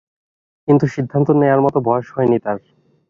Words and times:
কিন্তু 0.67 0.85
সিদ্ধান্ত 0.87 1.27
নেয়ার 1.39 1.59
মত 1.61 1.75
বয়স 1.87 2.07
হয়নি 2.15 2.37
তার। 2.39 2.57